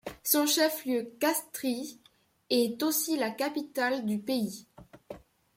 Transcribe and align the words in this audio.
Son 0.23 0.47
chef-lieu, 0.47 1.13
Castries 1.19 1.99
est 2.49 2.81
aussi 2.81 3.17
la 3.17 3.29
capitale 3.29 4.03
du 4.03 4.17
pays. 4.19 4.65